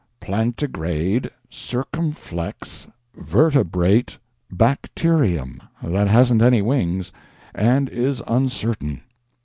[0.19, 4.17] "Plantigrade circumflex vertebrate
[4.51, 7.11] bacterium that hasn't any wings
[7.53, 9.01] and is uncertain."